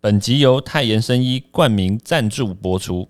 [0.00, 3.08] 本集由泰妍生医冠名赞助播出。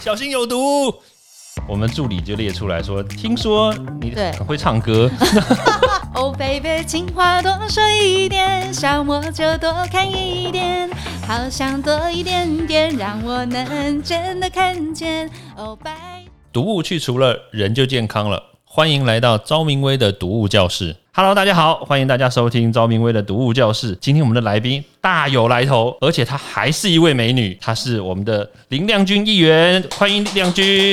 [0.00, 0.94] 小心有毒！
[1.66, 5.10] 我们助理就列出来说，听说你对很会唱歌，
[6.14, 10.88] Oh、baby，情话多说一点，想我就多看一点，
[11.26, 15.28] 好想多一点点，让我能真的看见。
[15.56, 16.24] 哦、拜。
[16.52, 18.40] 毒物去除了，人就健康了。
[18.64, 20.94] 欢迎来到昭明威的毒物教室。
[21.16, 23.96] Hello，大家好，欢迎大家收听昭明威的读物教室。
[24.00, 30.92] 今天我们的来宾大有来头，而且她还是一位美女，她是我们的林亮君议员，欢迎亮君。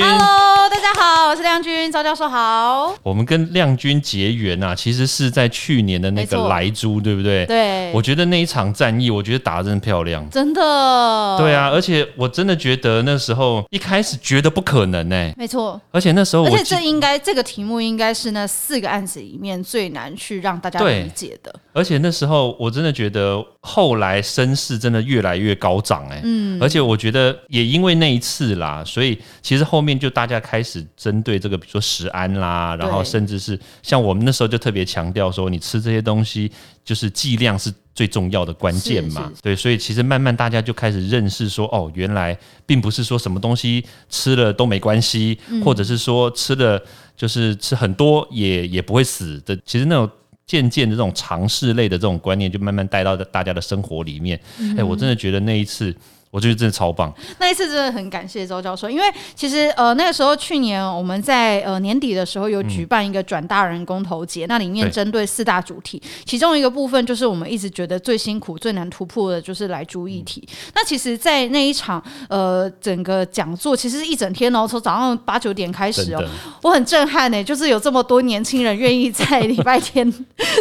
[0.70, 2.94] 大家好，我是亮君，赵教授好。
[3.02, 7.44] 我们跟亮君结缘啊，其实是在去年的那个莱猪，对不对？。
[7.46, 10.24] 对，我觉得那一场战役，我觉得打得真漂亮。
[10.30, 15.80] 真的，对，啊，而且我真的觉得那时候一开始觉得不可能呢、没错。
[15.90, 21.52] 而且那时候我记而且这应该这个题目应该是那四个案子里面最难去让大家理解的。
[21.72, 36.50] 而且那时候我真的觉得后来声势真的越来越高涨哎、嗯，而且我觉得也因为那一次啦，所以其实后面就大家开始针对这个，比如说食安啦，然后甚至是像我们那时候就特别强调说，你吃这些东西
[36.84, 39.30] 就是剂量是最重要的关键嘛。
[39.40, 45.62] 对，所以其实慢慢大家就开始认识说，哦，原来并不是说什么东西吃了都没关系，嗯。
[45.62, 46.82] 或者是说吃了
[47.16, 49.56] 就是吃很多也也不会死的。
[49.64, 50.10] 其实那种
[50.46, 54.38] 渐渐的这种尝试类的这种观念，就慢慢带到大家的生活里面。
[54.58, 55.94] 嗯哎、我真的觉得那一次，
[56.32, 57.12] 我觉得真的超棒。
[57.38, 70.42] 那一次真的很感谢周教授，因为其实呃那个时候去年我们在呃年底的时候有举办一个转大人公投节，那里面针对四大主题，其中一个部分就是我们一直觉得最辛苦、最难突破的就是来猪议题。
[70.74, 76.24] 那其实，在那一场呃整个讲座，其实一整天哦，从早上八九点开始哦，，
[76.62, 80.10] 我很震撼呢，就是有这么多年轻人愿意在 礼拜天，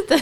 [0.05, 0.17] 对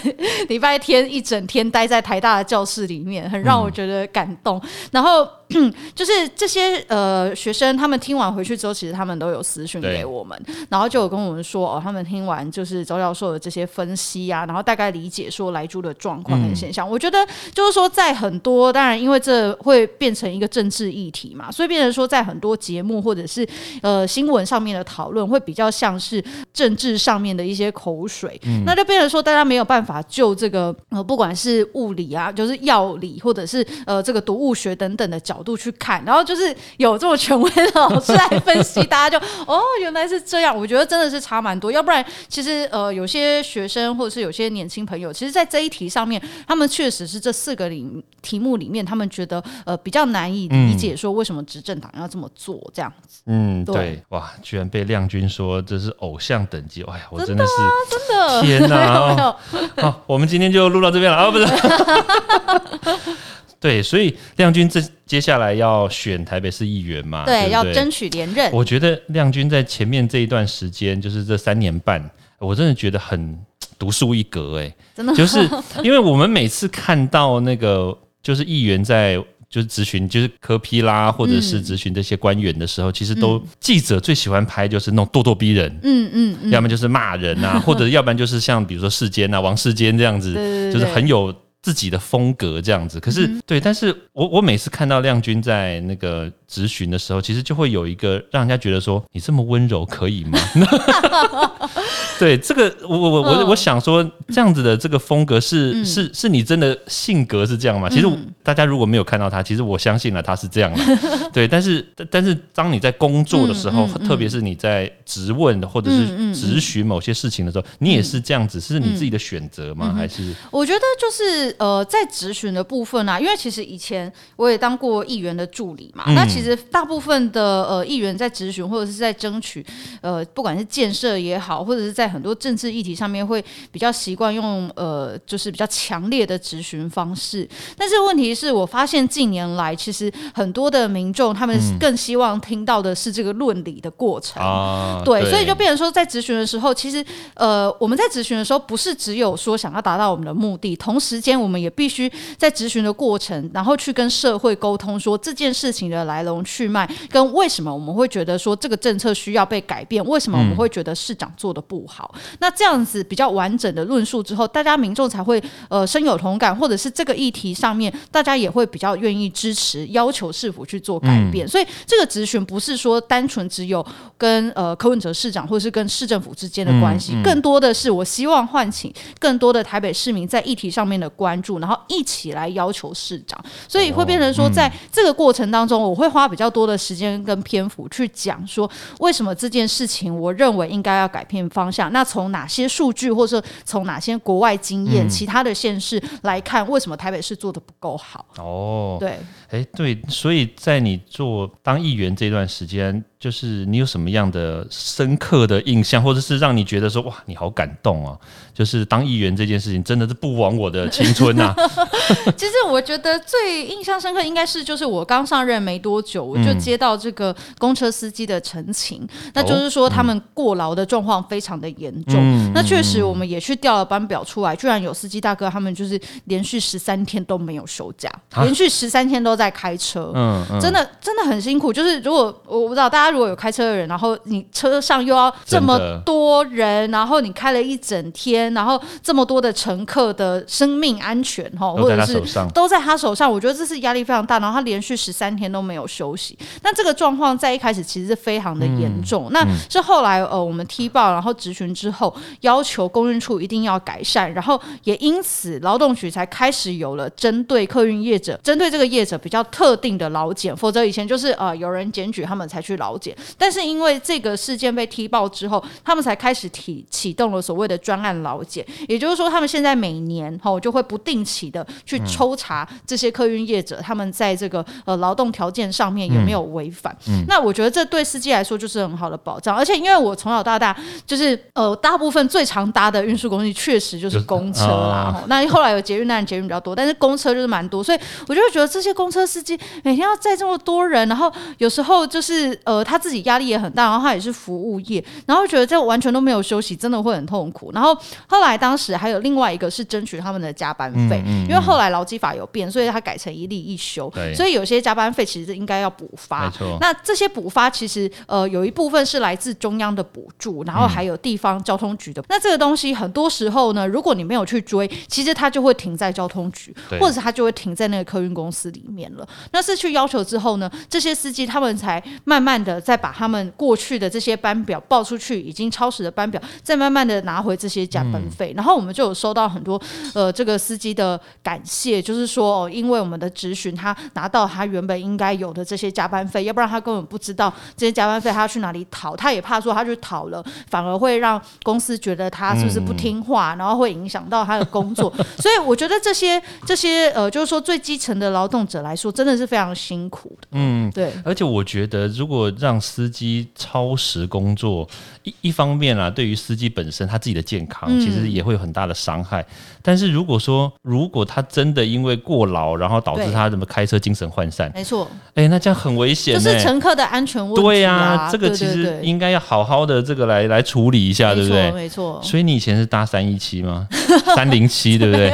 [0.47, 4.61] 礼拜天一整天待在台大的教室里面，很让我觉得感动。
[4.91, 5.28] 然后
[5.95, 16.88] 就是这些呃学生，他们听完回去之后，其实他们都有私讯给我们，然后就有跟我们说哦，他们听完就是周教授的这些分析啊，然后大概理解说来猪的状况跟现象。
[16.88, 17.18] 我觉得
[17.53, 23.47] 就是说，在很多当然因为这会变成一个政治议题嘛，所以变成说在很多节目或者是
[23.81, 26.23] 呃新闻上面的讨论会比较像是
[26.53, 47.85] 政治上面的一些口水，那就变成说大家没有办法就这个呃不管是物理啊，就是药理或者是呃这个毒物学等等的角度去看，然后就是有这么权威的老师来分析，大家就 哦原来是这样，我觉得真的是差蛮多，要不然其实呃有些学生或者是有些年轻朋友，其实在这一题上面，他们确实是这四个里
[48.22, 53.75] 题目里面，他们觉得呃比较难以理解说为什么执政党要这么做这样子，嗯，对。
[53.79, 57.51] 对，哇，居然被亮君说这是偶像等级，哎呀，我真真的是
[57.89, 58.41] 真的。
[58.41, 59.35] 天哪
[59.81, 61.45] 好，我们今天就录到这边了啊，不是。
[63.59, 67.25] 对，所以亮君这接下来要选台北市议员嘛？
[67.25, 68.52] 对对，不对要争取连任。
[68.52, 73.38] 我觉得亮君在前面这一段时间，就是这三年半，我真的觉得很
[73.78, 75.40] 独树一格哎、真的就是
[75.84, 79.24] 因为我们每次看到那个就是议员在。
[79.52, 90.36] 就是咨询，就是科批啦，或者是咨询这些官员的时候，其实都记者最喜欢拍就是那种咄咄逼人，嗯嗯嗯，要么就是骂人啊，或者要不然就是像比如说世坚啊、王世坚这样子，
[90.72, 93.00] 就是很有自己的风格这样子。
[93.00, 100.40] 可是、对，但是我我每次看到亮君在那个质询的时候，其实就会有一个让人家觉得说你这么温柔可以吗？
[102.18, 107.88] 对，这个我我我我嗯我想说这样子的这个风格是、是是你真的性格是这样吗？
[107.90, 110.84] 其实嗯大家如果没有看到他，其实我相信了他是这样的。
[111.31, 119.94] 对，但是但但是当你在工作的时候，特别是你在质问或者是质询某些事情的时候，你也是这样子，是你自己的选择嗯吗？
[119.96, 129.66] 还是我觉得就是呃，在质询的部分啊，因为其实以前我也当过议员的助理嘛，嗯那其实大部分的呃议员在质询或者是在争取
[130.02, 137.47] 呃，不管是建设也好，或者是在很多政治议题上面，会比较习惯用呃，就是比较强烈的质询方式。
[137.78, 144.44] 但是问题是我发现近年来，其实很多的民众他们更希望听到的是这个论理的过程。
[144.44, 145.02] 啊？
[145.05, 147.05] 对，所以就变成说，在咨询的时候，其实
[147.35, 162.14] 呃，我们在咨询的时候，不是只有说想要达到我们的目的，同时间间，我们也必须在质询的过程，然后去跟社会沟通，说这件事情的来龙去脉，跟为什么我们会觉得说这个政策需要被改变，为什么我们会觉得市长做的不好。
[162.40, 171.47] 那这样子比较完整的论述之后，大家民众才会呃深有同感，或者是这个议题上面，大家也会比较愿意支持，要求市府去做改变。
[171.47, 173.86] 所以这个质询不是说单纯只有
[174.18, 183.43] 跟呃柯文哲市长或者是跟市政府之间的关系，更多的是我希望唤起更多的台北市民在议题上面的关注，然后一起来要求市长。
[183.67, 191.91] 所以会变成说，在这个过程当中，我会花比较多的时间跟篇幅去讲说，为什么这件事情我认为应该要改变方向。
[191.91, 198.26] 那从哪些数据，或者从哪些国外经验、其他的县市来看，为什么台北市做的不够好？
[198.37, 203.03] 哦，对，哎，对，所以在你做当议员这段时间。
[203.20, 208.17] 就是你有什么样的深刻的印象，或者是让你觉得说哇，你好感动哦。
[208.53, 211.53] 就是当议员这件事情，真的是不枉我的青春呐。
[212.37, 222.51] 其实我觉得最印象深刻应该是，就是我刚上任没多久，我就接到这个公车司机的陈情，那就是说他们过劳的状况非常的严重。
[222.53, 230.13] 那确实，我们也去调了班表出来，居然有司机大哥他们就是连续十三天都没有休假，连续十三天都在开车。
[230.16, 231.73] 嗯，真的真的很辛苦。
[231.73, 233.09] 就是如果我不知道大家。
[233.09, 242.22] 如果有开车的人，然后你车上又要这么多人，然后你开了一整天，然后这么多的乘客的生命安全哈，或者是
[242.53, 244.38] 都在他手上，我觉得这是压力非常大。
[244.40, 249.29] 然后他连续十三天都没有休息，那这个状况在一开始其实是非常的严重。
[249.32, 263.00] 那是后来呃我们踢爆，然后质询之后，要求公运处一定要改善，然后也因此劳动局才开始有了针对客运业者，针对这个业者比较特定的劳检，否则以前就是呃有人检举他们才去劳。
[263.38, 276.96] 但是因为这个事件被踢爆之后，他们才开始提启动了所谓的专案劳检，也就是说，他们现在每年哈就会不定期的去抽查这些客运业者，他们在这个呃劳动条件上面有没有违反。
[277.27, 285.24] 那我觉得这对司机来说就是很好的保障，而且因为我从小到大就是呃大部分最常搭的运输工具确实就是公车啦。
[285.27, 292.79] 那后来有捷运，当然捷运比较多，但是公车就是蛮多，所以我就会觉得这些公车司机每天要载这么多人，然后有时候就是呃。
[292.89, 297.72] 他自己压力也很大，然后他也是服务业，然后觉得这完全都没有休息，真的会很痛苦。
[297.72, 297.95] 然后
[298.25, 306.51] 后来当时还有另外一个是争取他们的加班费，因为后来劳基法有变，所以他改成一例一休，所以有些加班费其实应该要补发。
[306.82, 312.24] 那这些补发其实呃有一部分是来自中央的补助，然后还有地方交通局的。
[312.27, 319.27] 那这个东西很多时候呢，如果你没有去追，其实它就会停在交通局，或者是它就会停在那个客运公司里面了。
[319.51, 322.80] 那是去要求之后呢，这些司机他们才慢慢的。
[322.80, 329.80] 再把他们过去的这些班表报出去，已经超时的班表，再慢慢的拿回这些加班费，然后我们就有收到很多
[330.15, 350.48] 呃这个司机的感谢，就是说哦，因为我们的咨询，他拿到他原本应该有的这些加班费，要不然他根本不知道这些加班费他要去哪里讨，他也怕说他去讨了，反而会让公司觉得他是不是不听话，然后会影响到他的工作，所以我觉得这些这些呃，就是说最基层的劳动者来说，真的是非常辛苦的。
[350.51, 354.88] 嗯，对，而且我觉得如果让让司机超时工作，
[355.24, 359.43] 一一方面啊，对于司机本身他自己的健康，其实也会有很大的伤害。
[359.81, 367.62] 但是如果说，如果他真的因为过劳，然后导致他怎么开车精神涣散，没错，哎，那这样很危险，就是乘客的安全问题。
[367.62, 371.71] 对呀，这个其实应该要好好的这个来来处理一下，对不对？
[371.71, 372.19] 没错。
[372.24, 373.88] 所以你以前是搭三一七吗？
[374.36, 375.29] 三零七对不对？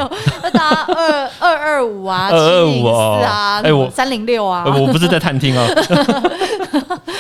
[0.52, 5.66] 搭二二二五啊，二二五啊，哎我三零六啊，我不是在探听哦。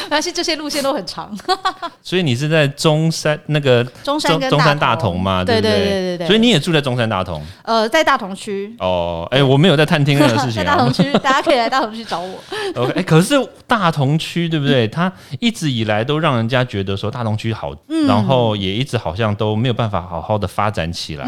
[0.09, 1.35] 但是这些路线都很长，
[2.01, 5.43] 所以你是在中山那个中山中山大同嘛？
[5.43, 6.27] 对对对对对。
[6.27, 7.41] 所以你也住在中山大同？
[7.63, 8.75] 呃，在大同区。
[8.79, 10.55] 哦，哎，我没有在探听任何事情。
[10.61, 12.39] 在大同区，大家可以来大同区找我。
[12.75, 13.35] OK，哎，可是
[13.67, 14.87] 大同区对不对？
[14.87, 17.71] 它一直以来都让人家觉得说大同区好，
[18.07, 21.25] 然后也一直好像都没有办法好好的发展起来。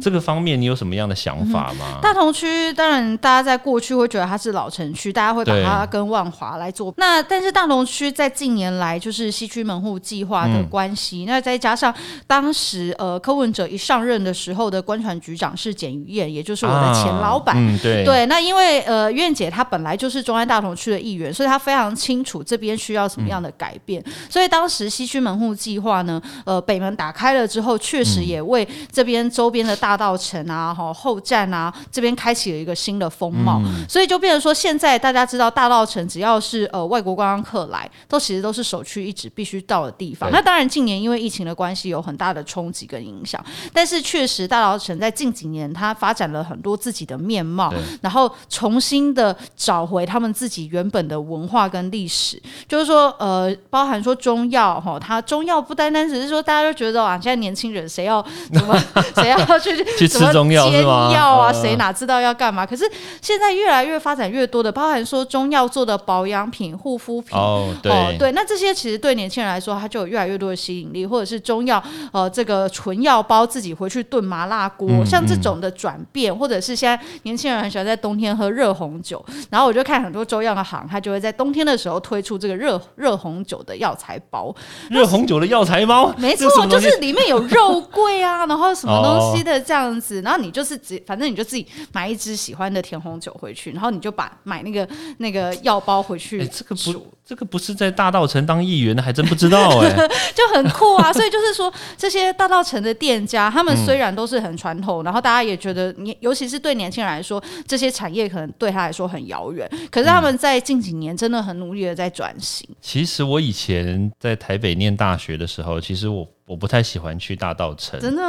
[0.00, 1.98] 这个方面你有什么样的想法吗？
[2.02, 6.92] 大同区当然大家在过去会觉得它是老城区，大家会把它跟万华来做。
[6.96, 11.92] 那但是大同区在近年来就是西区门户计划的关系，那再加上
[12.26, 17.56] 当时呃柯文哲一上任的时候的官船局长是简于燕，也就是我的前老板。
[17.78, 24.02] 对对，那因为呃燕姐她本来就是中安大同区的议员，所以她非常清楚这边需要什么样的改变。
[24.28, 33.62] 所以当时西区门户计划呢，呃北门打开了之后，确实也为这边周边的大道城啊、哈后站啊这边开启了一个新的风貌。
[33.88, 37.88] 所以就变成说，现在大家知道大道城只要是呃外国观光客来。
[38.08, 40.30] 都其实都是首屈一指必须到的地方。
[40.30, 43.42] 那当然，近年因为疫情的关系，有很大的冲击跟影响，
[43.72, 52.40] 但是确实大稻城在近几年它发展了很多自己的面貌，然后重新的找回他们自己原本的文化跟历史。
[52.68, 58.76] 就是说，呃，包含说中药哈，它中药不单单只是说大家都觉得啊，现在年轻人谁要怎么
[59.16, 60.82] 谁要去 去吃中药是煎？
[60.82, 62.66] 药啊，呃谁哪知道要干嘛？
[62.66, 62.84] 可是
[63.20, 67.36] 现在越来越发展越多的，包含说中药做的保养品、护肤品。
[67.36, 71.82] 哦，对、哦，对，那这些其实对年轻人来说，它就有越来越多的吸引力，或者是中药，
[72.12, 84.54] 呃，这个纯药包自己回去炖麻辣锅，嗯像这种的转变，或者是现在年轻人很喜欢在冬天喝热红酒，然后我就看很多中药的行，它就会在冬天的时候推出这个热热红酒的药材包，
[84.88, 96.92] 热红酒的药材包， 没错就是里面有肉桂啊，然后什么东西的这样子，然后你就是只反正你就自己买一支喜欢的甜红酒回去，然后你就把买那个那个药包回去哎，这个煮。
[96.92, 99.88] 不，这个不是在大道城当议员的，还真不知道哎、
[100.34, 101.10] 就很酷啊。
[101.14, 112.68] 所以就是说，这些大道城的店家，他们虽然都是很传统，然后大家也觉得你，尤其是对年轻人来说，这些产业可能对他来说很遥远，可是他们在近几年真的很努力的在转型。
[112.80, 117.98] 其实我以前在台北念大学的时候，其实我我不太喜欢去大道城。
[118.00, 118.22] 真的，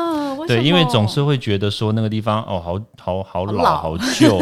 [0.48, 4.40] 对，因为总是会觉得说那个地方哦，好好好老，老好旧，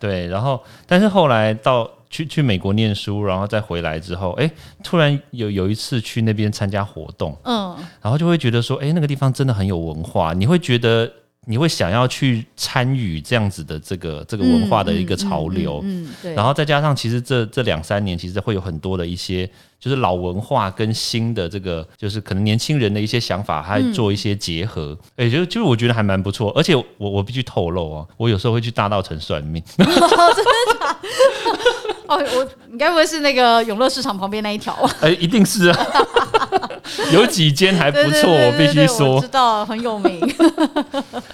[0.00, 0.26] 对。
[0.26, 4.48] 然后，但是后来到去去美国念书，然后再回来之后，哎，
[4.84, 11.12] 突然有有一次去那边参加活动，嗯，然后就会觉得说，哎，那个地方真的很有文化，你会觉得
[11.46, 15.80] 你会想要去参与这样子的这个这个文化的一个潮流。
[15.82, 19.44] 嗯，嗯对，然后再加上，其实这这两三年，其实会有很多的一些，
[19.80, 24.96] 就是老文化跟新的这个，就是可能年轻人的一些想法，还做一些结合。
[25.16, 26.52] 哎、就就是我觉得还蛮不错。
[26.54, 29.60] 而且我我必须透露哦，我有时候会去大道城算命。
[29.82, 29.84] 哦，
[32.36, 34.90] 我你该不会是那个永乐市场旁边那一条吧？
[35.02, 35.86] 哎、一定是啊，
[37.12, 39.20] 有几间还不错，我必须说我。
[39.20, 40.20] 知道很有名。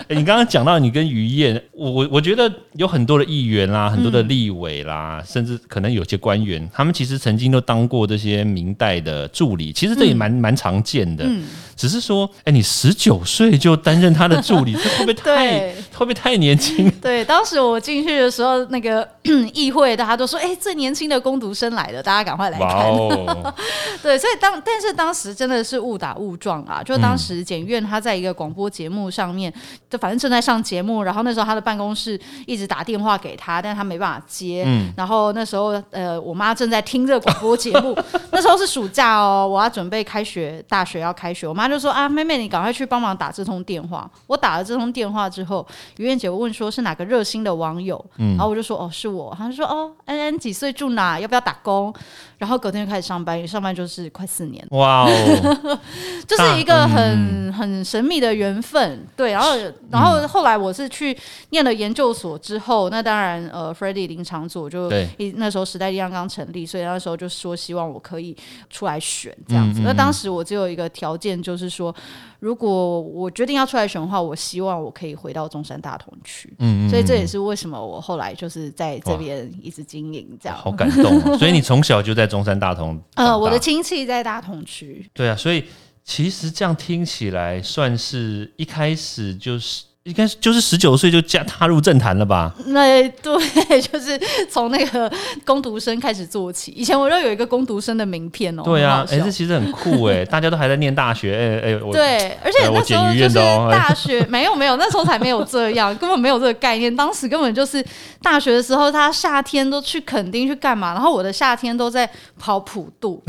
[0.09, 11.25] 欸你刚刚讲到你跟于燕，我我我觉得有很多的议员啦，很多的立委啦，甚至可能有些官员，他们其实曾经都当过这些明代的助理，其实这也蛮蛮、常见的。
[11.27, 11.43] 嗯
[11.81, 16.91] 只是说，哎、你十九岁就担任他的助理， 这会不会太会不会太年轻？
[17.01, 19.09] 对，当时我进去的时候，那个
[19.55, 22.69] 议会大家都说：“哎、最年轻的攻读生来了，大家赶快来看。
[22.69, 23.55] 哦，
[24.03, 26.83] 对，所以当但是当时真的是误打误撞啊！
[26.83, 29.51] 就当时检院他在一个广播节目上面，
[29.89, 34.65] 就反正正在上节目，然后那时候他的办公室一直打电话给他，但他没办法接。
[34.67, 34.93] 嗯。
[34.97, 37.97] 然后那时候呃，我妈正在听这个广播节目，
[38.33, 44.11] 那时候是暑假哦，我要准备开学，大学要开学，我妈就说啊，妹妹你赶快去帮忙打这通电话。
[44.27, 45.65] 我打了这通电话之后，
[45.99, 51.95] 于燕姐问说是哪个热心的网友，然后我就说哦是我，她就说哦安安几岁住哪，要不要打工？
[52.39, 55.79] 然后隔天就开始上班，上班就是快四年，哇哦，
[56.27, 59.07] 就是一个很、很神秘的缘分。
[59.15, 59.51] 对，然后
[59.91, 61.15] 然后后来我是去
[61.51, 68.37] 念了研究所之后，那当然呃 f r e d d y 林长佐就一那时候时代力量刚成立，所以那时候就说希望我可以
[68.69, 69.81] 出来选这样子。
[69.81, 71.95] 那当时我只有一个条件，就是说
[72.39, 76.53] 如果我决定要出来选的话，我希望我可以回到中山大同区。
[76.59, 80.59] 嗯所以这也是为什么我后来就是在这边一直经营这样。
[80.59, 81.39] 好感动哦！
[81.39, 85.65] 所以你从小就在中山大同大，呃，我的亲戚在大同区，对啊，所以
[86.05, 92.55] 其实这样听起来，算是一开始就是应该就是十九岁就加踏入政坛了吧？
[92.69, 93.39] 那对，
[93.83, 94.19] 就是
[94.51, 95.13] 从那个
[95.45, 96.73] 攻读生开始做起。
[96.73, 98.63] 以前我都有一个攻读生的名片哦。
[98.65, 103.35] 对啊，哎、这其实很酷哎， 大家都还在念大学，哎、哎、我对，而且那时候就是
[103.71, 106.95] 大学， 没有没有，那时候才没有这样，根本没有这个概念。
[106.97, 107.85] 当时根本就是
[108.23, 113.23] 大学的时候，他夏天都去垦丁去干嘛，然后我的夏天都在跑普渡。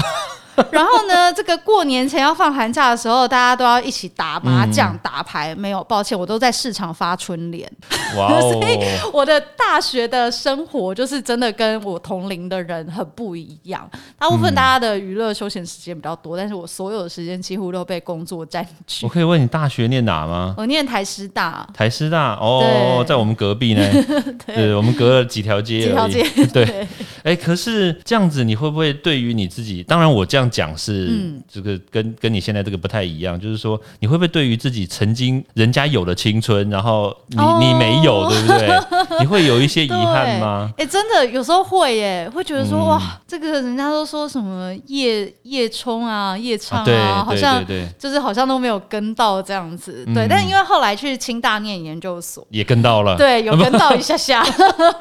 [0.71, 5.55] 然后呢，这个过年前要放寒假的时候，大家都要一起打麻将、打牌。
[5.55, 7.69] 没有，抱歉，我都在市场发春联。
[8.17, 8.61] 哇哦，
[9.13, 13.89] 我的大学的生活就是真的跟我同龄的人很不一样。
[14.17, 19.09] 大部分大家的娱乐休闲时间比较多，但是我所有的时间几乎都被工作占据我。
[19.09, 20.53] 可以问你大学念哪吗？
[20.57, 23.83] 我念台师大，台师大哦，在我们隔壁呢，
[24.45, 26.11] 对，我们隔了几条街而已。
[26.11, 26.87] 几条街对，
[27.23, 29.81] 哎、可是这样子，你会不会对于你自己？
[29.83, 39.19] 当然，我这样讲是、嗯这个跟跟你现在这个不太一样，就是说，你会不会对于自己曾经人家有的青春，然后你、哦你没有，对不对？
[39.19, 40.71] 你会有一些遗憾吗？
[40.77, 47.63] 哎、真的有时候会耶，会觉得说、嗯哇，这个人家都说什么夜夜冲啊、夜唱啊，对好像
[47.99, 50.05] 就是好像都没有跟到这样子。
[50.13, 53.17] 对，嗯但因为后来去清大念研究所，也跟到了。
[53.17, 54.45] 对，有跟到一下下。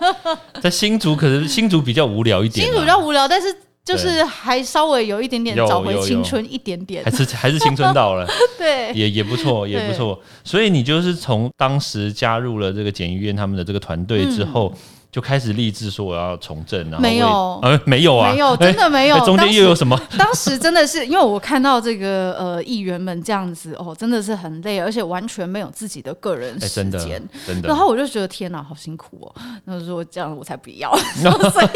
[0.60, 2.66] 在新竹，可是新竹比较无聊一点啊。
[2.66, 3.54] 新竹比较无聊，但是
[3.92, 7.04] 就是还稍微有一点点有找回青春一点点。
[7.04, 8.26] 还，是还是青春到了，
[8.58, 10.20] 对，也也不错，也不错。
[10.44, 14.72] 所以你就是从当时加入了这个检医院他们的这个团队之后。
[15.10, 17.26] 就开始立志说我要从政，然后没有
[17.62, 19.20] 呃，没有啊，没有，哎 真的没有哎。
[19.24, 20.00] 中间又有什么？
[20.16, 27.76] 当时真的是，因为我看到这个呃议员们这样子哦，真的是很累，而且完全没有自己的个人哎，时间。，真的然。
[27.76, 29.34] 后我就觉得天哪，好辛苦哦。
[29.64, 31.68] 那时候这样我才不要，所以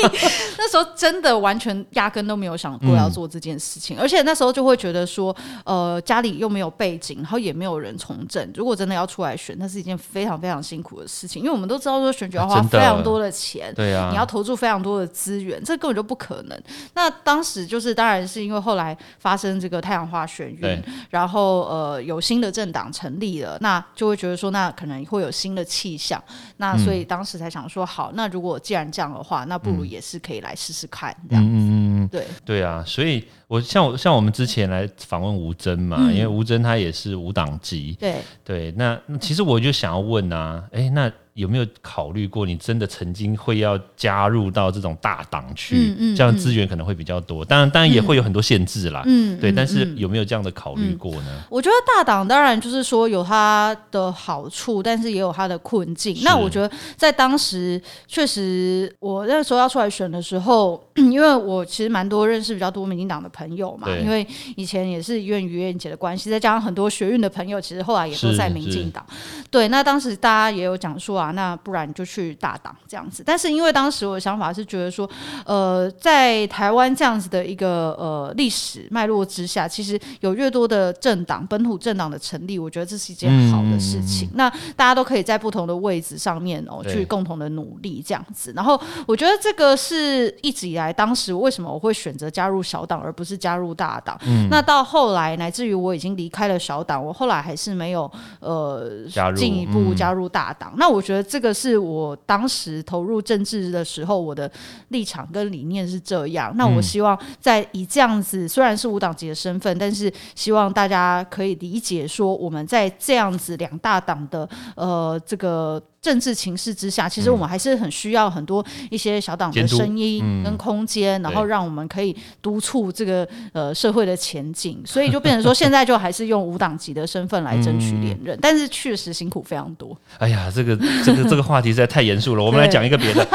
[0.57, 16.63] 那时候真的完全压根都没有想过要做这件事情，而且那时候就会觉得说，呃，家里又没有背景，然后也没有人从政，如果真的要出来选，那是一件非常非常辛苦的事情，因为我们都知道说选举要花非常多的钱，对啊，你要投注非常多的资源，这根本就不可能。
[16.95, 26.23] 那当时就是，当然是因为后来发生这个太阳花学对运，然后呃有新的政党成立了，那就会觉得说，那可能会有新的气象。
[26.59, 31.45] 那所以当时才想说，好，那如果既然这样的话，那不如也是可以来试试看这样。
[31.45, 36.15] 嗯嗯嗯，对，对啊，所以我像我像我们之前来访问吴征嘛，嗯。
[36.15, 51.43] 因为吴征他也是无党籍，对，对，那那其实我就想要问啊，哎，那有没有考虑过，你真的曾经会要加入到这种大党去，嗯嗯这样资源可能会比较多，当然当然也会有很多限制啦，对，嗯对但是嗯有没有这样的考虑过呢？
[51.51, 56.15] 我觉得大党当然就是说有它的好处，但是也有它的困境。
[56.15, 56.25] 是。
[56.25, 69.05] 那我觉得在当时确实，我那时候要出来选的时候， 因为我其实蛮多认识比较多民进党的朋友嘛，因为以前也是院于院姐的关系，再加上很多学院的朋友，其实后来也都在民进党。
[69.51, 73.23] 对，那当时大家也有讲说啊，那不然就去大党这样子。
[73.27, 75.09] 但是因为当时我的想法是觉得说，
[75.45, 84.29] 呃，在台湾这样子的一个呃历史脉络之下，其实有越多的政党、本土政党的成立，我觉得这是一件好的事情。
[84.35, 88.53] 那大家都可以在不同的位置上面哦，去共同的努力这样子。
[88.55, 94.19] 然后我觉得这个是一直以来，当时为什么我会选择加入小党而不是加入大党？
[94.51, 98.91] 那到后来，乃至于我已经离开了小党，我后来还是没有呃
[99.35, 100.75] 进一步嗯加入大党。
[100.77, 104.51] 那我觉得这个是我当时投入政治的时候，我的
[104.89, 106.53] 立场跟理念是这样。
[106.57, 115.83] 那我希望在以这样子，虽然是无党籍的身份，但是希望大家可以理解说，我们在这样子两大党的呃这个。
[116.05, 124.83] 政治情势之下，其实我们还是很需要很多一些小党的声音跟空间，然后对让我们可以督促这个呃社会的前进。
[124.85, 129.97] 所以就变成说，现在就还是用无党籍的身份来争取连任， 但是确实辛苦非常多。
[130.19, 133.27] 哎呀，这个这个这个话题实在太严肃了，我们来讲一个别的。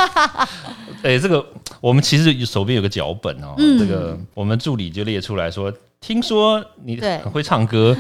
[1.02, 1.44] 哎，这个
[1.82, 3.80] 我们其实手边有个脚本哦，嗯。
[3.80, 7.18] 这个我们助理就列出来说，听说你对。
[7.20, 7.98] 很会唱歌，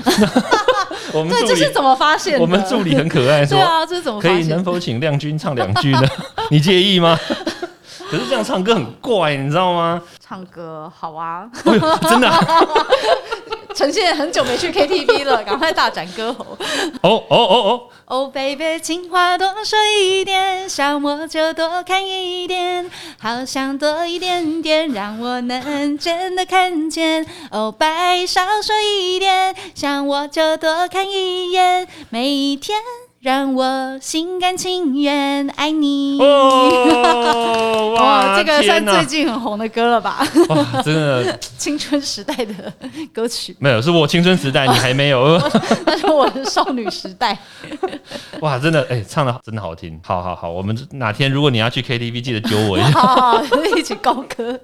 [1.13, 2.41] 我们对，这是怎么发现的？
[2.41, 4.63] 我们助理很可爱，说对啊，这是怎么可以能？
[4.63, 6.01] 否请亮君唱两句呢？
[6.51, 7.17] 你介意吗？
[8.09, 10.01] 可是这样唱歌很怪，你知道吗？
[10.19, 12.39] 唱歌好啊，哎，真的啊
[13.79, 16.45] 呈现很久没去 KTV 了，赶快大展歌喉。
[17.01, 27.25] 哦哦哦哦， Oh baby，情话多说一点，想我就多看一点，好想多一点点，让我能真的看见。
[27.51, 32.77] Oh，白少说一点，想我就多看一眼，每一天
[33.21, 36.17] 让我心甘情愿爱你。
[36.21, 40.25] 哦 哇，哦，这个算最近很红的歌了吧？
[40.47, 42.53] 哇，真的 青春时代的
[43.13, 45.37] 歌曲，没有，是我青春时代，你还没有。
[45.85, 47.37] 那是我的少女时代。
[48.39, 49.99] 哇，真的，哎、唱的真的好听。
[50.01, 52.91] 好好好，我们哪天如果你要去 KTV，记得揪我一下。
[52.91, 53.43] 好好，
[53.77, 54.57] 一起高歌。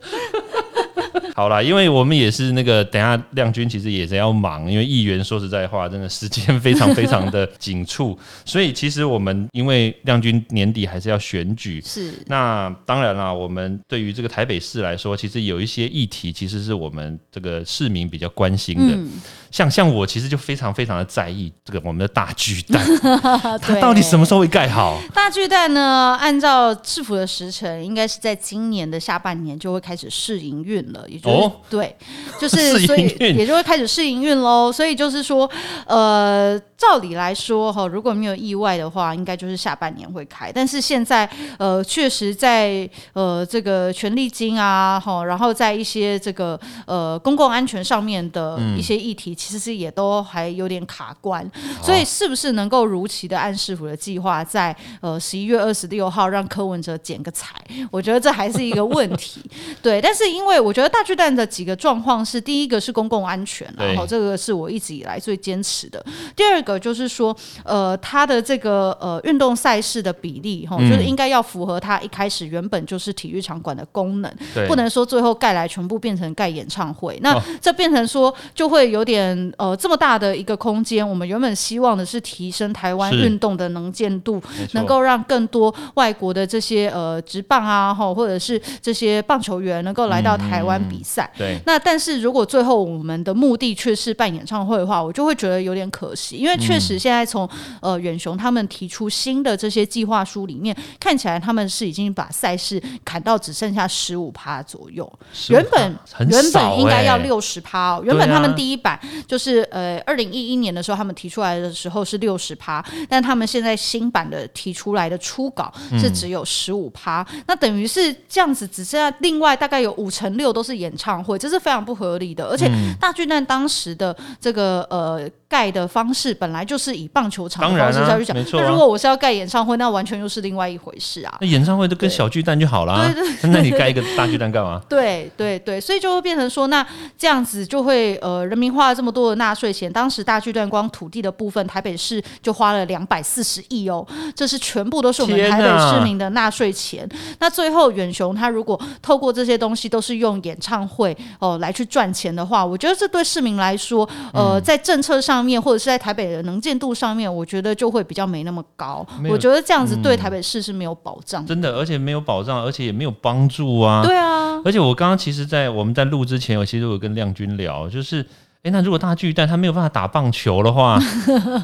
[1.36, 11.82] 好啦，因为我们也是那个，等下亮君其实也是要忙，因为议员说实在话，真的时间非常非常的紧促， 所以其实我们因为亮君年底还是要选举。
[11.86, 18.96] 是那当然啦，我们对于这个台北市来说，其实有一些议题，其实是我们这个市民比较关心的。
[18.96, 19.10] 嗯
[19.52, 22.86] 像像我其实就非常非常的在意这个我们的大巨蛋，
[23.62, 25.02] 它对到底什么时候会盖好？
[25.14, 26.18] 大巨蛋呢？
[26.20, 31.96] 按照市府的时程，应该是在今年的下半年就会开始试营运了，也就是、哦对，
[32.40, 34.72] 就是 所以也就会开始试营运喽。
[34.72, 35.50] 所以就是说，
[35.86, 40.52] 呃，照理来说哈，如果没有意外的话，应该就是下半年会开。
[40.52, 51.50] 但是现在呃，确实在呃这个权利金啊，哈，然后在一些这个呃公共安全上面的一些议题，其实也都还有点卡关。
[51.82, 57.56] 所以是不是能够如期的按市府的计划，在呃十一月二十六号让柯文哲剪个彩？
[57.92, 59.42] 我觉得这还是一个问题。
[59.82, 66.00] 对，但是因为我觉得大巨蛋的几个状况是：第一个是公共安全，然后这个是我一直以来最坚持的；
[66.36, 70.90] 第二个就是说，呃，它的这个呃运动赛事的比例，哈、嗯。
[70.90, 74.32] 就是应该要符合它一开始原本就是体育场馆的功能，
[74.68, 77.42] 不能说最后盖来全部变成盖演唱会，那哦。
[77.62, 84.42] 这变成说就会有点呃这么大的一个空间，我们原本希望的是提升台湾运动的能见度，
[84.74, 91.30] 能够让更多外国的这些呃职棒啊，哈，或者是这些棒球员能够来到台湾比赛。
[91.38, 91.60] 对。
[91.66, 97.50] 那但是如果最后我们的目的却是办演唱会的话，我就会觉得有点可惜，因为确实现在从
[97.82, 105.12] 呃远雄他们提出新的这些计划书里面，看起来他们是已经把赛事砍到只剩下十五趴左右。
[105.50, 105.96] 原本
[106.30, 107.24] 原本应该要欸。
[107.26, 116.00] 六十趴哦，原本他们第一版就是呃二零一一年的时候他们提出来的时候是六十趴，但他们现在新版的提出来的初稿嗯。
[116.06, 122.46] 是只有十五趴，那等于是这样子，只剩下另外大概有五成六都是演唱会，这是非常不合理的。
[122.46, 131.38] 而且嗯大巨蛋当时的这个呃盖的方式本来就是以棒球场方式下去讲，那如果我是要盖演唱会，那完全又是另外一回事啊。
[131.40, 133.14] 那演唱会都跟小巨蛋就好啦。
[133.44, 134.82] 那你盖一个大巨蛋干嘛？
[134.90, 136.86] 对对对，所以就会变成说，那
[137.18, 147.08] 这样子就会呃，人民花了这么多的纳税钱，当时大巨蛋光土地的部分，台北市就花了两百四十亿哦，这是全部都是我们台北市民的纳税钱。
[147.40, 159.06] 那最后远雄他如果透过这些东西都是用演唱会哦、来去赚钱的话，我觉得这对市民来说，嗯呃，在政策上面或者是在台北的能见度上面，我觉得就会比较没那么高。
[159.30, 161.48] 我觉得这样子对台北市是没有保障的。
[161.48, 164.02] 真的，而且没有保障，而且也没有帮助啊。
[164.04, 168.26] 对啊，而且我刚刚其实，在我们在录之前，我其实有跟亮君聊，就是。
[168.66, 171.00] 诶，那如果大巨蛋他没有办法打棒球的话，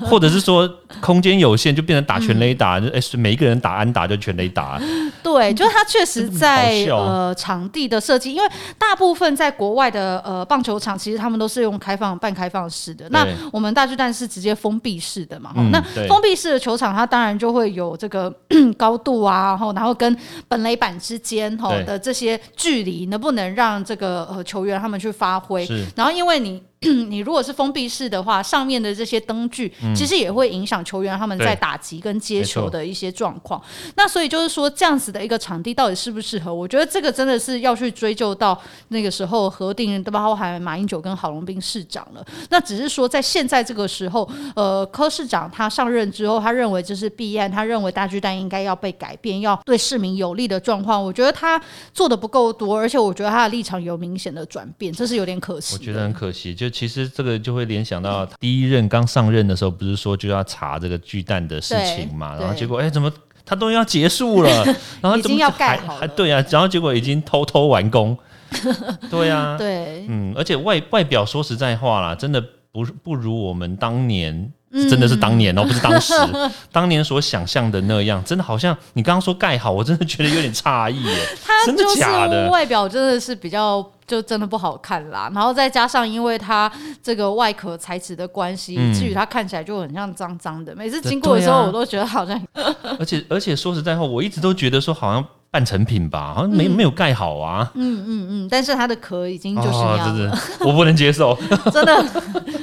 [0.05, 0.69] 或者是说
[1.01, 4.79] 空间有限，就变成打全垒打，就诶，每一个人打安打就全垒打，
[5.23, 13.09] 对，就是它确实在呃场地的设计，因为大部分在国外的呃棒球场，其实他们都是用开放半开放式的。
[13.09, 15.51] 那我们大巨蛋是直接封闭式的嘛？
[15.57, 18.31] 嗯那封闭式的球场，它当然就会有这个
[18.77, 20.15] 高度啊，然后然后跟
[20.47, 25.67] 本垒板之间吼的这些距离，能不能让这个呃球员他们去发挥？
[25.95, 26.61] 然后因为你
[27.09, 33.61] 你如果是封闭式的话，上面的这些灯具、其实也会影响球员他们在打击跟接球的一些状况。
[33.95, 36.51] 那所以就是说，这样子的一个场地到底适不适合？
[36.51, 42.25] 我觉得这个真的是要去追究到那个时候核定，包含马英九跟郝龙斌市长了。
[42.49, 51.03] 那只是说，在现在这个时候，呃，柯市长他上任之后，他认为这是弊案，他认为大巨蛋应该要被改变，要对市民有利的状况。
[51.03, 51.61] 我觉得他
[51.93, 55.75] 做的不够多，而且我觉得他的立场有明显的转变，这是有点可惜。
[55.75, 56.55] 我觉得很可惜。
[56.55, 63.11] 就其实这个就会联想到第一任刚上任的时候，不是说就要查这个巨蛋的事情嘛，然后结果哎、怎么
[63.45, 64.49] 他都要结束了，
[65.01, 68.17] 然后怎么已经要盖还好对啊，然后结果已经偷偷完工，
[69.11, 74.51] 对啊，对，嗯，而且外外表说实在话啦，真的不不如我们当年。
[74.89, 76.13] 真的是当年哦，不是当时，
[76.71, 81.27] 当年所想象的那样，真的好像你刚刚说盖好，我真的觉得有点诧异耶。
[81.65, 82.49] 真的它就是假的？
[82.49, 86.69] 外表真的是比较就真的不好看啦，然后再加上因为它
[87.01, 90.75] 这个外壳材质的关系，嗯以至于它看起来就很像脏脏的。
[90.75, 92.37] 每次经过的时候，我都觉得好像
[92.99, 97.71] 而且而且说实在话，我一直都觉得说好像半成品吧，好像没、没有盖好啊。
[97.75, 101.37] 嗯嗯嗯，但是它的壳已经就是那哦，样了，真的我不能接受，
[101.71, 102.03] 真的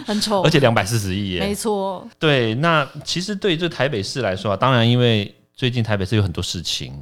[0.07, 0.51] 很丑而。
[0.51, 1.55] 且两百四十亿没耶。
[1.55, 6.93] 错，对，那其实对这台北市来说啊，当然因为最近台北市有很多事情，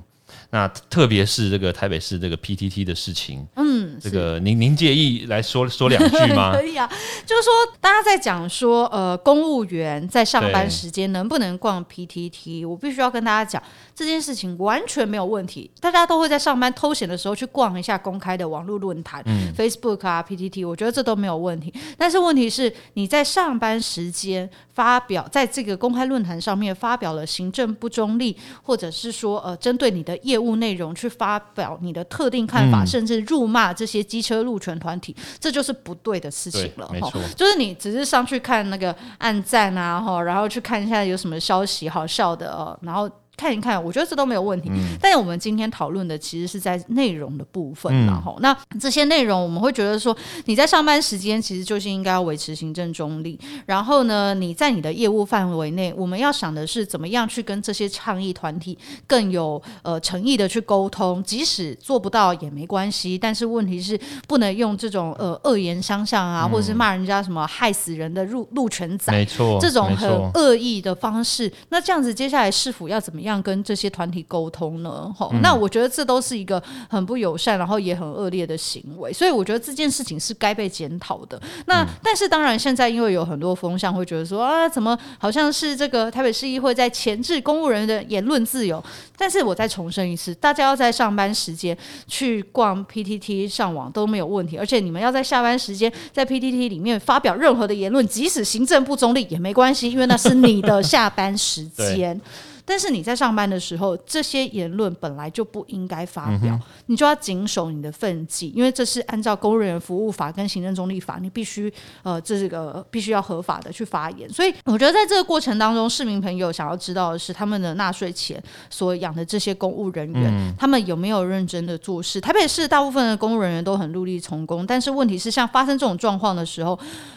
[0.51, 6.63] 那特别是这个台北市这个 PTT 的事情，嗯，这个您您介意来说说两句吗 可？
[6.63, 6.89] 以啊，
[7.25, 13.63] 就是说大家在讲说，呃，公务员在上班对时间能不能逛 PTT，我必须要跟大家讲，
[13.95, 15.71] 这件事情完全没有问题。
[15.81, 21.73] 大家都会在上班偷闲的时候去逛一下公开的网络论坛、f a c e b o o k 啊、PTT，我觉得这都没有问题。
[21.97, 36.87] 但是问题是，你在上班时间发表在这个公开论坛上面发表了行政不中立，或者是说呃针对你的业务内容去发表你的特定看法，甚至辱骂这些机车路权团体，这就是不对的事情了。
[37.01, 43.11] 哈就是你只是上去看那个暗赞啊，哈，然后去看一下有什么消息好笑的，哦，然后。
[43.37, 44.71] 看一看，我觉得这都没有问题。
[45.01, 48.07] 但是我们今天讨论的其实是在内容的部分，嗯。
[48.07, 69.13] 然后、那这些内容我们会觉得说，你在上班时间其实就是应该要维持行政中立，然后呢，你在你的业务范围内，我们要想的是怎么样去跟这些倡议团体更有呃诚意的去沟通，即使做不到也没关系，但是问题是不能用这种呃恶言相向啊，或者是骂人家什么害死人的入路权仔。
[69.13, 75.11] 没错，这种很恶意的方式，那这样子接下来市府要怎么样跟这些团体沟通呢？
[75.17, 79.13] 哈，那我觉得这都是一个很不友善，然后也很恶劣的行为。
[79.13, 81.41] 所以我觉得这件事情是该被检讨的。
[81.67, 88.83] 那但是当然，现在因为有很多风向会觉得说啊，怎么好像是这个台北市议会在前置公务人员的言论自由？
[89.17, 102.21] 但是我再重申一次，大家要在上班时间去逛 PTT 上网都没有问题，而且你们要在下班时间在 PTT 里面发表任何的言论，即使行政不中立也没关系，因为那是你的下班时 间。
[102.67, 114.29] 但是你在上班的时候，这些言论本来就不应该发表，你就要谨守你的分际，因为这是按照公务人员服务法跟行政中立法，你必须呃，这是个必须要合法的去发言。
[114.29, 122.21] 所以我觉得在这个过程当中，市民朋友想要知道的是，他们的纳税钱所养的这些公务人员，他们有没有认真的做事？
[122.21, 126.77] 台北市大部分的公务人员都很努力从公，但是问题是，像发生这种状况的时候。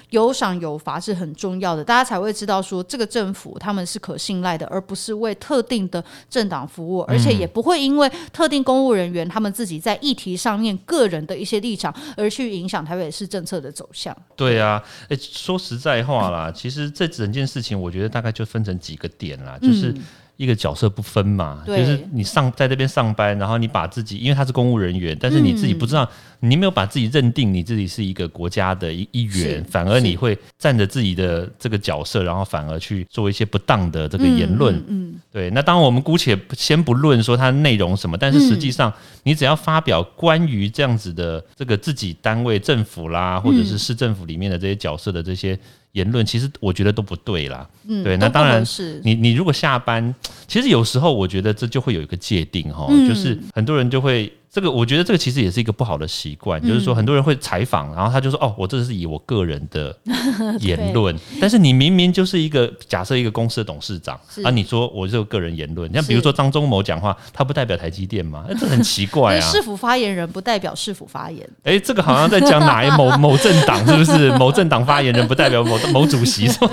[0.10, 14.16] 有赏有罚是很重要的，大家才会知道说这个政府他们是可信赖的，而不是为特定的政党服务，而且也不会因为特定公务人员他们自己在议题上面个人的一些立场而去影响台北市政策的走向。
[14.36, 19.94] 对啊，诶，说实在话啦，其实这整件事情，我觉得大概就分成几个点啦，就是。
[20.40, 26.10] 一个角色不分嘛，就是你上在这边上班，然后你把自己，因为他是公务人员，但是你自己不知道，
[26.42, 34.82] 你没有把自己认定你自己是一个国家的一一员，反而你会站着自己的这个角色，然后反而去做一些不当的这个言论。
[34.88, 35.50] 嗯，对。
[35.50, 38.92] 那当然我们姑且先不论说它内容什么，但是实际上
[39.24, 45.60] 你只要发表关于这样子的这个自己单位政府啦，或者是市政府里面的这些角色的这些。
[45.94, 50.14] 言论其实我觉得都不对啦，嗯，对，那当然是你你如果下班，
[50.48, 54.32] 其实有时候我觉得这就会有一个界定哈，就是很多人就会。
[54.52, 59.96] 这个我觉得这个其实也是一个不好的习惯，就是说很多人会采访，然后他就说：“哦，我这是以我个人的
[60.60, 68.44] 言论。”但是你明明就是一个假设一个公司的董事长啊，你说我就个个人言论，像比如说张忠谋讲话，他不代表台积电吗？
[68.60, 69.42] 这很奇怪啊！
[69.42, 71.48] 市府发言人不代表市府发言。
[71.64, 74.32] 哎，这个好像在讲哪一 某某政党是不是？
[74.40, 76.72] 某政党发言人不代表某某主席是吗？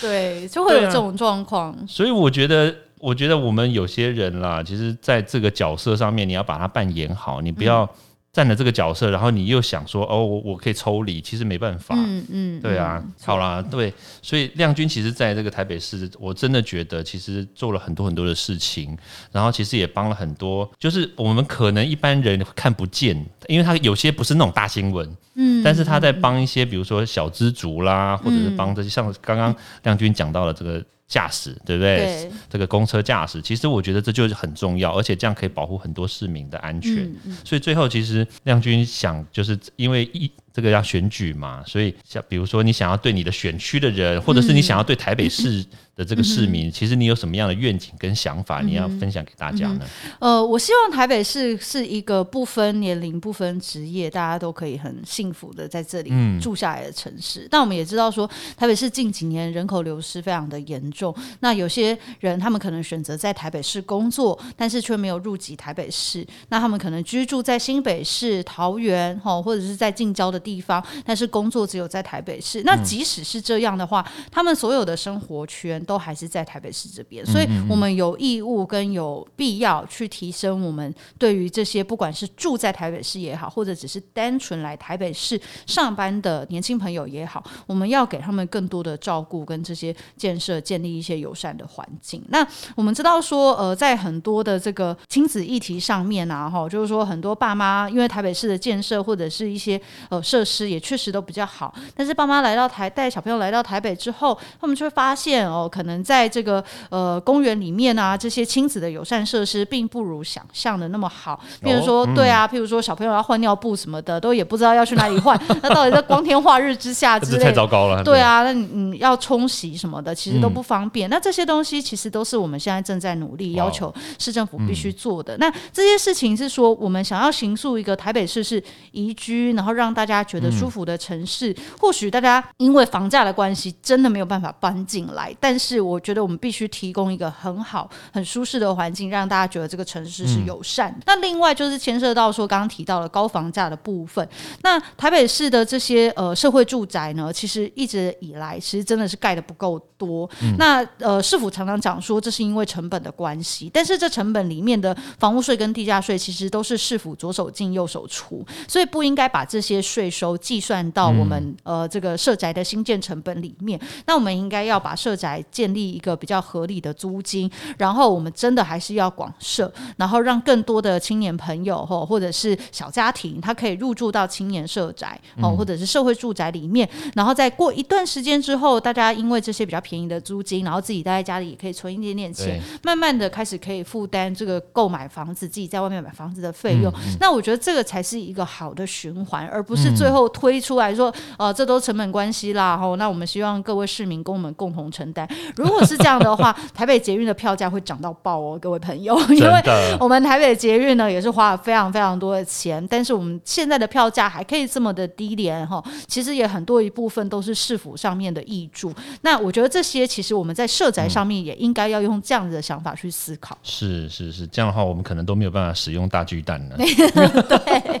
[0.00, 1.76] 对，就会有这种状况。
[1.86, 2.74] 所以我觉得。
[3.00, 7.88] 我觉得我们有些人啦，其实在这个角色上面，你要把它扮演好，你不要
[8.32, 11.94] 站了这个角色，然后你又想说哦，我我可以抽离，其实没办法。
[11.96, 18.96] 嗯嗯，对啊，好啦，对，所以亮君其实在这个台北市，我真的觉得其实做了很多很多的事情，
[19.32, 23.16] 然后其实也帮了很多，就是我们可能一般人看不见，
[23.48, 30.84] 因为他有些不是那种大新闻，嗯，但是他在帮一些，比如说小知足啦，或者是帮这些像刚刚亮君讲到了这个。
[31.10, 32.30] 驾驶对不对？
[32.48, 37.12] 这个公车驾驶，其实我觉得这就是很重要，而且这样可以保护很多市民的安全。
[37.44, 40.30] 所以最后，其实亮君想，就是因为一。
[40.52, 45.64] 这个要选举嘛，所以像比如说你想要对你的选区的人，或者是你想要对台北市
[46.00, 49.80] 的这个市民，其实你有什么样的愿景跟想法，你要分享给大家呢？
[50.18, 56.10] 呃，我希望台北市是一个不分年龄、不分职业，大家都可以很幸福的在这里
[56.40, 57.46] 住下来的城市。
[57.48, 61.14] 但我们也知道说，台北市近几年人口流失非常的严重。
[61.38, 66.26] 那有些人他们可能选择在台北市工作，但是却没有入籍台北市。
[66.48, 70.40] 那他们可能居住在新北市、桃园，哈，或者是在近郊的。
[70.40, 72.62] 地方，但是工作只有在台北市。
[72.64, 77.26] 那即使是这样的话，他们所有的生活圈都还是在台北市这边。
[77.26, 92.24] 所以，我们有义务跟有必要去提升我们对于这些不管是住在台北市也好，或者只是单纯来台北市上班的年轻朋友也好，我们要给他们更多的照顾跟这些建设，建立一些友善的环境。
[92.28, 100.20] 那我们知道说，呃，在很多的这个亲子议题上面啊，哈，就是说很多爸妈因为台北市的建设或者是一些呃。
[100.30, 111.40] 设施也确实都比较好，但是爸妈来到台带小朋友来到台北之后，他们就会发现哦，可能在这个呃公园里面啊，这些亲子的友善设施并不如想象的那么好。
[111.62, 115.40] 譬如说，对啊，譬如说小朋友要换尿布什么的，都也不知道要去哪里换。
[115.62, 118.04] 那到底在光天化日之下之类，太糟糕了。
[118.04, 121.08] 对啊，那你要冲洗什么的，其实都不方便。
[121.10, 125.36] 那这些东西其实都是我们现在正在努力要求市政府必须做的。
[125.38, 130.20] 那这些事情是说，我们想要行塑一个台北市是宜居，然后让大家。
[130.30, 135.34] 觉得舒服的城市，或许大家因为房价的关系，真的没有办法搬进来。
[135.40, 140.92] 但是，我觉得我们必须提供一个很好、很舒适的环境，让大家觉得这个城市是友善。
[141.06, 144.28] 那另外就是牵涉到说，刚刚提到了高房价的部分。
[144.62, 150.28] 那台北市的这些呃社会住宅呢，其实一直以来其实真的是盖的不够多。
[150.58, 153.70] 那呃市府常常讲说，这是因为成本的关系。
[153.72, 160.00] 但是这成本里面的房屋税跟地价税，其实都是市府左手进右手出，所以不应该把这些税。
[160.00, 163.78] 税收计算到我们、呃这个社宅的新建成本里面。
[164.06, 186.92] 那我们应该要把社宅建立一个比较合理的租金，然后我们真的还是要广设，然后让更多的青年朋友或或者是小家庭，他可以入住到青年社宅哦，或者是社会住宅里面，然后再过一段时间之后，大家因为这些比较便宜的租金，然后自己待在家里也可以存一点点钱，慢慢的开始可以负担这个购买房子，自己在外面买房子的费用。
[187.18, 195.28] 那我觉得这个才是一个好的循环，而不是最后推出来说，呃，这都成本关系啦，吼，那我们希望各位市民跟我们共同承担。
[195.56, 208.92] 如果是这样的话， 台北捷运的票价会涨到爆哦，各位朋友，因为我们台北捷运呢也是花了非常非常多的钱，但是我们现在的票价还可以这么的低廉哈，其实也很多一部分都是市府上面的益助。
[209.22, 213.56] 那我觉得这些其实我们在社宅上面也应该要用这样子的想法去思考。
[213.62, 216.76] 是是是，这样的话我们可能都没有办法使用大巨蛋了。
[217.48, 218.00] 对，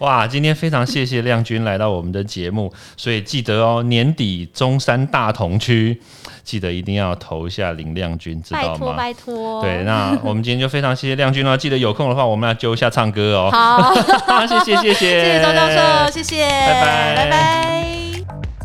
[0.00, 6.00] 哇，今天非常谢谢亮君来到我们的节目，所以记得哦，年底中山大同区，
[6.44, 8.68] 记得一定要投一下林亮君，知道吗？
[8.72, 11.56] 拜托拜托对，那我们今天就非常谢谢亮君了。
[11.56, 13.50] 记得有空的话，我们要揪一下唱歌哦。
[13.52, 13.94] 好，
[14.46, 17.86] 谢谢谢谢，谢谢周教授，谢谢，拜拜拜拜。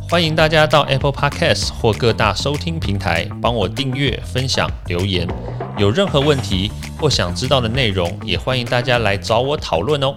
[0.09, 5.27] 欢迎大家到 Apple Podcast 或各大收听平台帮我订阅、分享、留言。
[5.77, 10.15] 有任何问题或想知道的内容，也欢迎大家来找我讨论哦。